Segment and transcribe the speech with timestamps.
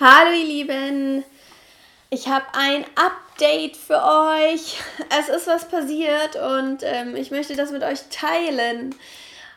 [0.00, 1.22] Hallo ihr Lieben,
[2.08, 4.80] ich habe ein Update für euch.
[5.10, 8.94] Es ist was passiert und ähm, ich möchte das mit euch teilen.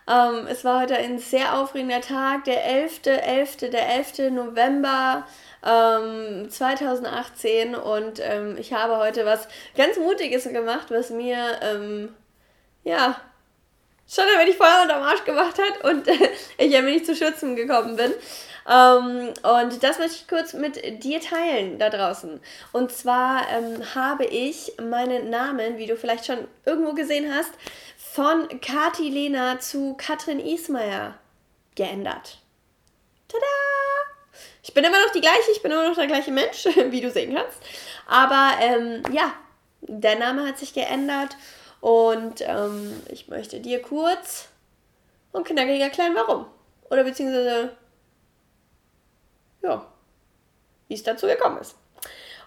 [0.07, 4.31] Ähm, es war heute ein sehr aufregender Tag, der 11.11., 11., der 11.
[4.31, 5.25] November
[5.65, 9.47] ähm, 2018 und ähm, ich habe heute was
[9.77, 12.13] ganz Mutiges gemacht, was mir, ähm,
[12.83, 13.21] ja,
[14.07, 17.55] schon ein wenig Feuer unter Arsch gemacht hat und äh, ich ein wenig zu Schützen
[17.55, 18.13] gekommen bin.
[18.67, 22.39] Ähm, und das möchte ich kurz mit dir teilen da draußen.
[22.71, 27.51] Und zwar ähm, habe ich meinen Namen, wie du vielleicht schon irgendwo gesehen hast,
[27.97, 31.15] von Kati Lena zu Katrin Ismayer
[31.75, 32.39] geändert.
[33.27, 33.45] Tada!
[34.63, 37.11] Ich bin immer noch die gleiche, ich bin immer noch der gleiche Mensch, wie du
[37.11, 37.59] sehen kannst.
[38.07, 39.33] Aber ähm, ja,
[39.81, 41.37] der Name hat sich geändert
[41.81, 44.47] und ähm, ich möchte dir kurz
[45.31, 46.47] und knackig erklären, warum.
[46.89, 47.75] Oder beziehungsweise
[49.65, 49.85] ja,
[50.87, 51.75] wie es dazu gekommen ist.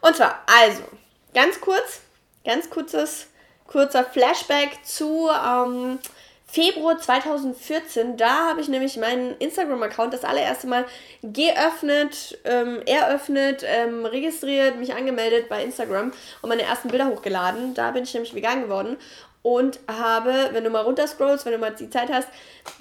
[0.01, 0.83] Und zwar, also,
[1.35, 2.01] ganz kurz,
[2.45, 3.27] ganz kurzes,
[3.67, 5.99] kurzer Flashback zu ähm,
[6.51, 8.17] Februar 2014.
[8.17, 10.87] Da habe ich nämlich meinen Instagram-Account das allererste Mal
[11.23, 17.75] geöffnet, ähm, eröffnet, ähm, registriert, mich angemeldet bei Instagram und meine ersten Bilder hochgeladen.
[17.75, 18.97] Da bin ich nämlich vegan geworden
[19.43, 22.29] und habe, wenn du mal runter scrollst, wenn du mal die Zeit hast,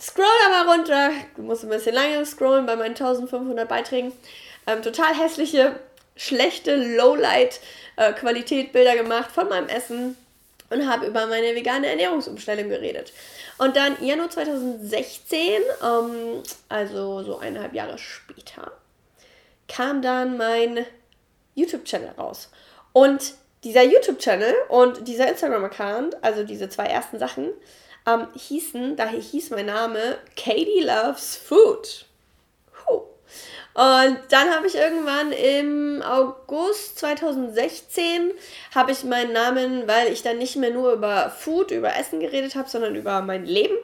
[0.02, 1.12] scroll da mal runter.
[1.36, 4.12] Du musst ein bisschen lange scrollen bei meinen 1500 Beiträgen.
[4.66, 5.80] Ähm, total hässliche,
[6.16, 10.18] schlechte Lowlight-Qualität-Bilder äh, gemacht von meinem Essen
[10.70, 13.12] und habe über meine vegane Ernährungsumstellung geredet.
[13.58, 18.72] Und dann Januar 2016, ähm, also so eineinhalb Jahre später,
[19.68, 20.86] kam dann mein
[21.56, 22.50] YouTube-Channel raus.
[22.94, 23.34] Und
[23.68, 27.50] dieser YouTube-Channel und dieser Instagram-Account, also diese zwei ersten Sachen,
[28.08, 32.06] ähm, hießen, daher hieß mein Name Katie Loves Food.
[32.86, 33.02] Huh.
[33.74, 38.32] Und dann habe ich irgendwann im August 2016
[38.74, 42.56] habe ich meinen Namen, weil ich dann nicht mehr nur über Food, über Essen geredet
[42.56, 43.76] habe, sondern über mein Leben,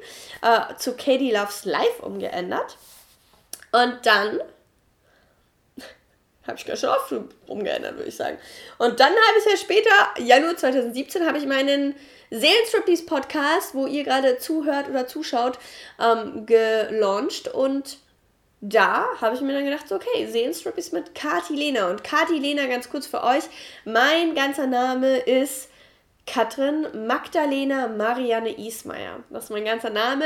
[0.41, 2.78] äh, zu Katie Loves Life umgeändert.
[3.74, 4.40] Und dann
[6.48, 7.14] habe ich ganz schön oft
[7.48, 8.38] umgeändert, würde ich sagen.
[8.78, 9.90] Und dann habe ich ja später,
[10.20, 11.96] Januar 2017, habe ich meinen
[12.31, 15.59] Seelenstriptease Podcast, wo ihr gerade zuhört oder zuschaut,
[16.02, 17.48] ähm, gelauncht.
[17.48, 17.98] Und
[18.62, 21.90] da habe ich mir dann gedacht, so, okay, Seelenstriptease mit Kati Lena.
[21.90, 23.44] Und Kati Lena, ganz kurz für euch,
[23.86, 25.70] mein ganzer Name ist
[26.25, 29.24] Katrin Magdalena Marianne Ismaier.
[29.30, 30.25] Das ist mein ganzer Name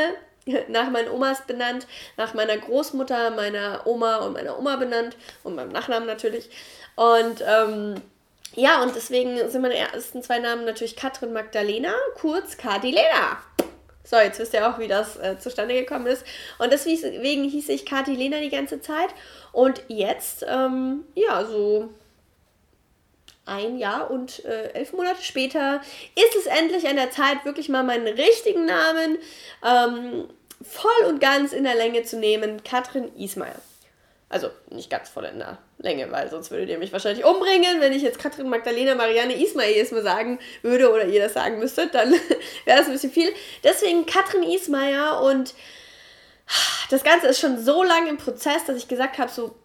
[0.67, 1.87] nach meinen Omas benannt,
[2.17, 6.49] nach meiner Großmutter, meiner Oma und meiner Oma benannt und meinem Nachnamen natürlich.
[6.95, 8.01] Und ähm,
[8.55, 13.37] ja, und deswegen sind meine ersten zwei Namen natürlich Katrin Magdalena, kurz Kati Lena.
[14.03, 16.25] So, jetzt wisst ihr auch, wie das äh, zustande gekommen ist.
[16.59, 19.09] Und deswegen hieß ich Kati Lena die ganze Zeit.
[19.51, 21.89] Und jetzt, ähm, ja, so
[23.45, 25.81] ein Jahr und äh, elf Monate später
[26.15, 29.17] ist es endlich an der Zeit, wirklich mal meinen richtigen Namen
[29.63, 30.29] ähm,
[30.61, 32.63] voll und ganz in der Länge zu nehmen.
[32.63, 33.55] Katrin Ismail.
[34.29, 37.93] Also nicht ganz voll in der Länge, weil sonst würdet ihr mich wahrscheinlich umbringen, wenn
[37.93, 41.95] ich jetzt Katrin Magdalena Marianne Ismail jedes Mal sagen würde oder ihr das sagen müsstet,
[41.95, 42.11] dann
[42.65, 43.33] wäre das ein bisschen viel.
[43.63, 45.53] Deswegen Katrin Ismail und
[46.89, 49.55] das Ganze ist schon so lange im Prozess, dass ich gesagt habe, so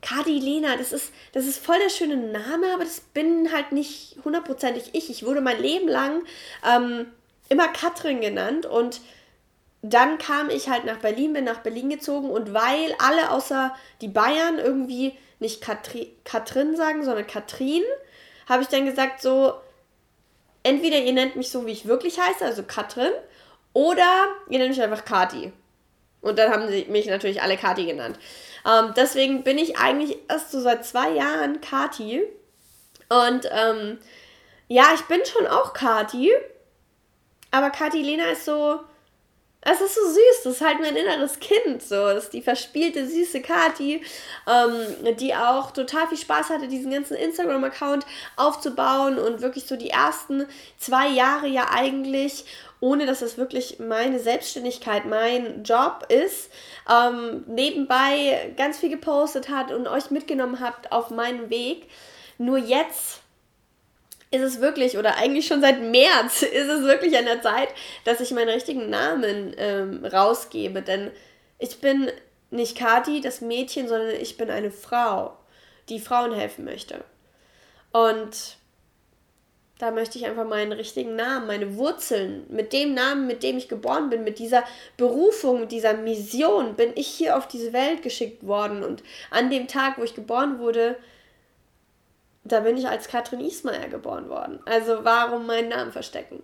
[0.00, 4.16] Kadi Lena, das ist, das ist voll der schöne Name, aber das bin halt nicht
[4.24, 5.10] hundertprozentig ich.
[5.10, 6.24] Ich wurde mein Leben lang
[6.68, 7.06] ähm,
[7.48, 9.00] immer Katrin genannt und
[9.82, 14.08] dann kam ich halt nach Berlin, bin nach Berlin gezogen und weil alle außer die
[14.08, 17.82] Bayern irgendwie nicht Katri Katrin sagen, sondern Katrin,
[18.48, 19.54] habe ich dann gesagt so,
[20.62, 23.12] entweder ihr nennt mich so, wie ich wirklich heiße, also Katrin,
[23.72, 25.52] oder ihr nennt mich einfach Kati.
[26.20, 28.18] Und dann haben sie mich natürlich alle Kati genannt.
[28.64, 32.22] Ähm, deswegen bin ich eigentlich erst so seit zwei Jahren Kati.
[33.08, 33.98] Und ähm,
[34.68, 36.30] ja, ich bin schon auch Kati.
[37.50, 38.80] Aber Kati Lena ist so,
[39.64, 41.94] es ist so süß, das ist halt mein inneres Kind, so.
[41.94, 44.02] Das ist die verspielte, süße Kati,
[44.48, 48.04] ähm, die auch total viel Spaß hatte, diesen ganzen Instagram-Account
[48.36, 50.46] aufzubauen und wirklich so die ersten
[50.78, 52.44] zwei Jahre ja eigentlich,
[52.80, 56.50] ohne dass das wirklich meine Selbstständigkeit, mein Job ist,
[56.90, 61.88] ähm, nebenbei ganz viel gepostet hat und euch mitgenommen habt auf meinen Weg.
[62.36, 63.21] Nur jetzt
[64.32, 67.68] ist es wirklich, oder eigentlich schon seit März, ist es wirklich an der Zeit,
[68.04, 70.82] dass ich meinen richtigen Namen ähm, rausgebe.
[70.82, 71.10] Denn
[71.58, 72.10] ich bin
[72.50, 75.36] nicht Kati, das Mädchen, sondern ich bin eine Frau,
[75.88, 77.04] die Frauen helfen möchte.
[77.92, 78.56] Und
[79.78, 83.68] da möchte ich einfach meinen richtigen Namen, meine Wurzeln, mit dem Namen, mit dem ich
[83.68, 84.64] geboren bin, mit dieser
[84.96, 88.82] Berufung, mit dieser Mission bin ich hier auf diese Welt geschickt worden.
[88.84, 90.96] Und an dem Tag, wo ich geboren wurde,
[92.44, 94.60] da bin ich als Katrin Ismail geboren worden.
[94.66, 96.42] Also warum meinen Namen verstecken?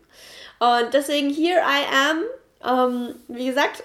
[0.58, 2.24] Und deswegen, here I am.
[2.64, 3.84] Ähm, wie gesagt,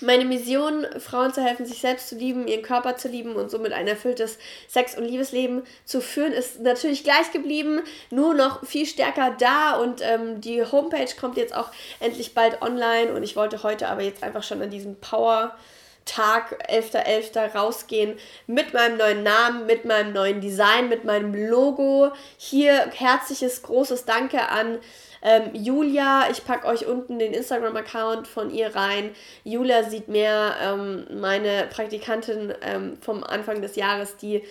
[0.00, 3.72] meine Mission, Frauen zu helfen, sich selbst zu lieben, ihren Körper zu lieben und somit
[3.72, 4.38] ein erfülltes
[4.68, 10.00] Sex- und Liebesleben zu führen, ist natürlich gleich geblieben, nur noch viel stärker da und
[10.02, 11.70] ähm, die Homepage kommt jetzt auch
[12.00, 15.56] endlich bald online und ich wollte heute aber jetzt einfach schon an diesem Power
[16.04, 17.32] Tag 11.11.
[17.32, 17.54] .11.
[17.54, 22.12] rausgehen mit meinem neuen Namen, mit meinem neuen Design, mit meinem Logo.
[22.36, 24.78] Hier herzliches, großes Danke an
[25.24, 29.10] ähm, Julia, ich packe euch unten den Instagram-Account von ihr rein.
[29.42, 34.42] Julia sieht mehr ähm, meine Praktikantin ähm, vom Anfang des Jahres, die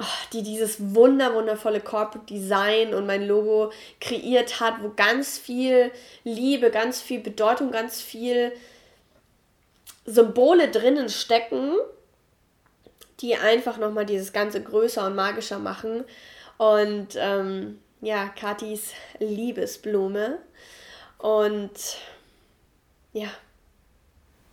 [0.00, 3.70] oh, die dieses wunder wundervolle Corporate Design und mein Logo
[4.00, 5.92] kreiert hat, wo ganz viel
[6.24, 8.52] Liebe, ganz viel Bedeutung, ganz viel
[10.08, 11.74] Symbole drinnen stecken,
[13.20, 16.04] die einfach nochmal dieses Ganze größer und magischer machen.
[16.56, 20.38] Und ähm, ja, Katis Liebesblume.
[21.18, 21.70] Und
[23.12, 23.28] ja,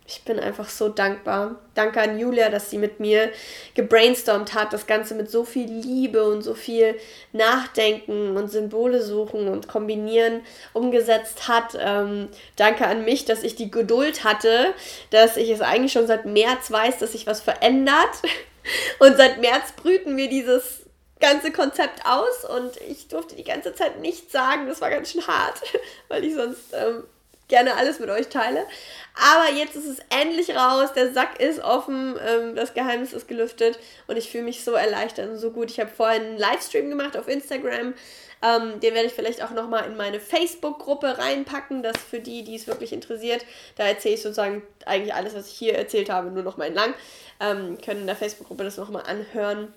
[0.08, 1.56] ich bin einfach so dankbar.
[1.74, 3.30] Danke an Julia, dass sie mit mir
[3.74, 6.96] gebrainstormt hat, das Ganze mit so viel Liebe und so viel
[7.32, 10.42] Nachdenken und Symbole suchen und kombinieren
[10.72, 11.76] umgesetzt hat.
[11.78, 14.74] Ähm, danke an mich, dass ich die Geduld hatte,
[15.10, 17.94] dass ich es eigentlich schon seit März weiß, dass sich was verändert.
[18.98, 20.82] Und seit März brüten wir dieses
[21.20, 24.66] ganze Konzept aus und ich durfte die ganze Zeit nichts sagen.
[24.66, 25.62] Das war ganz schön hart,
[26.08, 27.04] weil ich sonst ähm,
[27.48, 28.66] gerne alles mit euch teile.
[29.14, 33.78] Aber jetzt ist es endlich raus, der Sack ist offen, ähm, das Geheimnis ist gelüftet
[34.06, 35.70] und ich fühle mich so erleichtert und so gut.
[35.70, 37.94] Ich habe vorhin einen Livestream gemacht auf Instagram.
[38.42, 42.54] Ähm, den werde ich vielleicht auch nochmal in meine Facebook-Gruppe reinpacken, das für die, die
[42.54, 43.46] es wirklich interessiert.
[43.76, 46.92] Da erzähle ich sozusagen eigentlich alles, was ich hier erzählt habe, nur nochmal entlang.
[47.40, 49.72] Ähm, können in der Facebook-Gruppe das nochmal anhören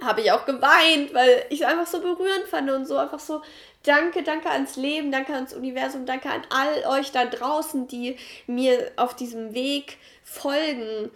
[0.00, 3.42] habe ich auch geweint, weil ich es einfach so berührend fand und so einfach so,
[3.82, 8.16] danke, danke ans Leben, danke ans Universum, danke an all euch da draußen, die
[8.46, 11.10] mir auf diesem Weg folgen,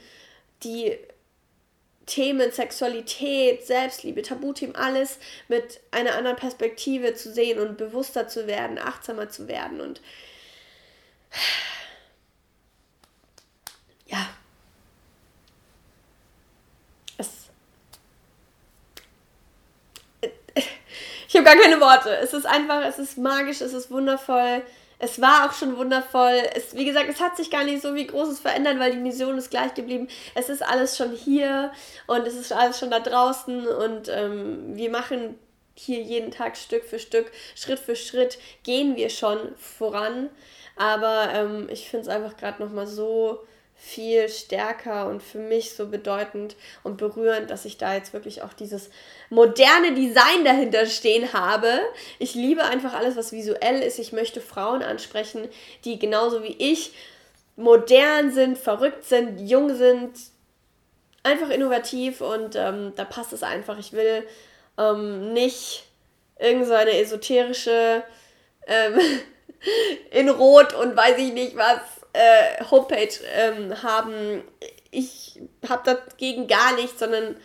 [0.63, 0.97] die
[2.07, 5.19] Themen Sexualität, Selbstliebe, Tabuthemen, alles
[5.49, 10.01] mit einer anderen Perspektive zu sehen und bewusster zu werden, achtsamer zu werden und
[14.07, 14.29] ja,
[21.26, 22.17] Ich habe gar keine Worte.
[22.17, 24.63] Es ist einfach, es ist magisch, es ist wundervoll.
[24.99, 26.43] Es war auch schon wundervoll.
[26.55, 29.37] Es, wie gesagt, es hat sich gar nicht so wie Großes verändert, weil die Mission
[29.37, 30.09] ist gleich geblieben.
[30.35, 31.73] Es ist alles schon hier
[32.07, 35.39] und es ist alles schon da draußen und ähm, wir machen
[35.75, 40.31] hier jeden Tag Stück für Stück, Schritt für Schritt gehen wir schon voran.
[40.77, 45.89] Aber ähm, ich finde es einfach gerade nochmal so viel stärker und für mich so
[45.89, 48.91] bedeutend und berührend, dass ich da jetzt wirklich auch dieses
[49.29, 51.69] moderne Design dahinter stehen habe.
[52.19, 53.99] Ich liebe einfach alles, was visuell ist.
[53.99, 55.49] Ich möchte Frauen ansprechen,
[55.85, 56.95] die genauso wie ich
[57.57, 60.13] modern sind, verrückt sind, jung sind,
[61.23, 63.79] einfach innovativ und ähm, da passt es einfach.
[63.79, 64.27] Ich will
[64.79, 65.85] ähm, nicht
[66.39, 68.03] irgendeine so esoterische
[68.67, 68.99] ähm,
[70.11, 71.81] in Rot und weiß ich nicht was
[72.17, 74.43] äh, Homepage ähm, haben.
[74.91, 77.37] Ich habe dagegen gar nichts, sondern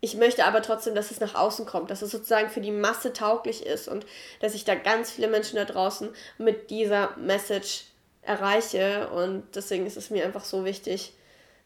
[0.00, 3.12] ich möchte aber trotzdem, dass es nach außen kommt, dass es sozusagen für die Masse
[3.12, 4.06] tauglich ist und
[4.40, 6.08] dass ich da ganz viele Menschen da draußen
[6.38, 7.84] mit dieser Message
[8.22, 9.10] erreiche.
[9.10, 11.12] Und deswegen ist es mir einfach so wichtig,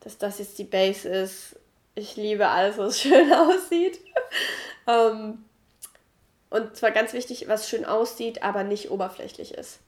[0.01, 1.57] dass das jetzt die Base ist.
[1.95, 4.01] Ich liebe alles, was schön aussieht.
[4.89, 5.45] ähm,
[6.51, 9.79] und zwar ganz wichtig, was schön aussieht, aber nicht oberflächlich ist.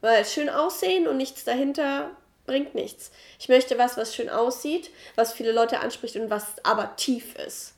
[0.00, 2.10] Weil schön aussehen und nichts dahinter
[2.46, 3.12] bringt nichts.
[3.38, 7.74] Ich möchte was, was schön aussieht, was viele Leute anspricht und was aber tief ist.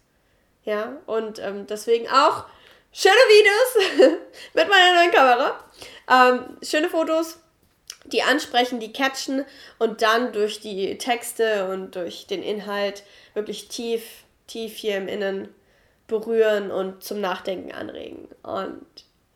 [0.64, 2.44] Ja, und ähm, deswegen auch
[2.92, 4.18] schöne Videos
[4.54, 5.64] mit meiner neuen Kamera.
[6.08, 7.38] Ähm, schöne Fotos,
[8.04, 9.44] die ansprechen, die catchen
[9.78, 13.02] und dann durch die Texte und durch den Inhalt
[13.34, 14.02] wirklich tief,
[14.46, 15.54] tief hier im Innen
[16.06, 18.28] berühren und zum Nachdenken anregen.
[18.42, 18.84] Und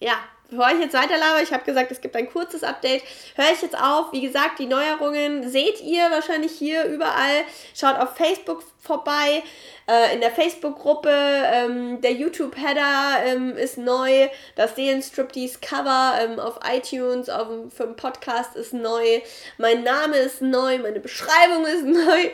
[0.00, 0.16] ja,
[0.50, 3.02] bevor ich jetzt weiterlabe, ich habe gesagt, es gibt ein kurzes Update,
[3.34, 4.12] höre ich jetzt auf.
[4.12, 7.44] Wie gesagt, die Neuerungen seht ihr wahrscheinlich hier überall.
[7.74, 9.42] Schaut auf Facebook vorbei,
[9.88, 11.10] äh, in der Facebook-Gruppe.
[11.10, 14.28] Ähm, der YouTube-Header ähm, ist neu.
[14.56, 19.20] Das Seelenstriptease-Cover ähm, auf iTunes auf, für den Podcast ist neu.
[19.58, 22.30] Mein Name ist neu, meine Beschreibung ist neu.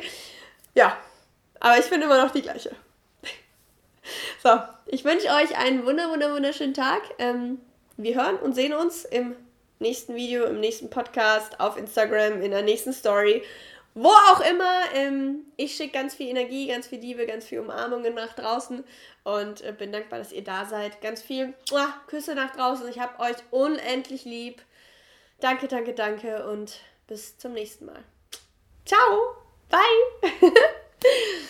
[0.75, 0.97] Ja,
[1.59, 2.71] aber ich bin immer noch die gleiche.
[4.43, 7.02] So, ich wünsche euch einen wunder, wunder, wunderschönen Tag.
[7.19, 7.61] Ähm,
[8.02, 9.35] wir hören und sehen uns im
[9.78, 13.42] nächsten Video, im nächsten Podcast, auf Instagram, in der nächsten Story.
[13.95, 14.83] Wo auch immer.
[14.95, 18.85] Ähm, ich schicke ganz viel Energie, ganz viel Liebe, ganz viel Umarmungen nach draußen
[19.25, 21.00] und äh, bin dankbar, dass ihr da seid.
[21.00, 22.88] Ganz viel muah, Küsse nach draußen.
[22.88, 24.62] Ich habe euch unendlich lieb.
[25.40, 26.78] Danke, danke, danke und
[27.09, 28.04] bis zum nächsten Mal.
[28.85, 29.35] Ciao.
[29.69, 30.52] Bye.